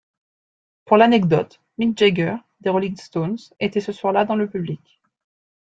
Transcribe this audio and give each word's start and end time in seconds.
Pour 0.85 0.97
l'anecdote, 0.97 1.61
Mick 1.77 1.95
Jagger 1.95 2.37
des 2.61 2.71
Rolling 2.71 2.97
Stones 2.97 3.37
était 3.59 3.81
ce 3.81 3.91
soir 3.91 4.11
là 4.13 4.25
dans 4.25 4.35
le 4.35 4.49
public. 4.49 4.99